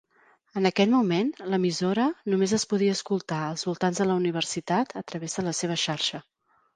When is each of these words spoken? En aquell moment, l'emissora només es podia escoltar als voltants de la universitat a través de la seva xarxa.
En 0.59 0.67
aquell 0.67 0.89
moment, 0.93 1.27
l'emissora 1.53 2.07
només 2.33 2.55
es 2.57 2.65
podia 2.71 2.95
escoltar 2.99 3.41
als 3.49 3.65
voltants 3.71 4.01
de 4.03 4.07
la 4.13 4.15
universitat 4.23 4.97
a 5.03 5.05
través 5.13 5.37
de 5.41 5.45
la 5.49 5.55
seva 5.59 5.77
xarxa. 5.83 6.23